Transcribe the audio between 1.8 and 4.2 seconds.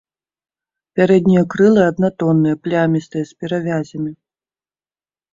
аднатонныя, плямістыя, з перавязямі.